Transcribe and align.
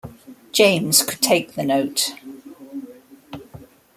James 0.51 1.03
could 1.03 1.21
take 1.21 1.53
the 1.53 1.63
note. 1.63 2.15